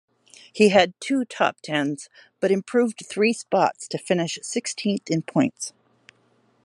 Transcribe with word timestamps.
He 0.51 0.69
had 0.69 0.99
two 0.99 1.25
top-tens 1.25 2.09
but 2.39 2.49
improved 2.49 3.05
three 3.05 3.33
spots 3.33 3.87
to 3.89 3.99
finish 3.99 4.39
sixteenth 4.41 5.11
in 5.11 5.21
points. 5.21 5.73